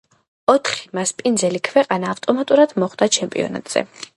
ოთხი 0.53 0.87
მასპინძელი 0.99 1.61
ქვეყანა 1.67 2.09
ავტომატურად 2.15 2.75
მოხვდა 2.85 3.13
ჩემპიონატზე. 3.19 3.87